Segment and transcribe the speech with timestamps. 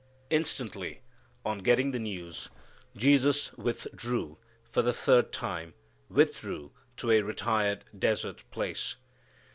[0.31, 1.01] Instantly
[1.45, 2.49] on getting the news
[2.97, 4.39] Jesus "withdrew"
[4.71, 5.75] for the third time
[6.09, 8.95] withdrew to a retired desert place.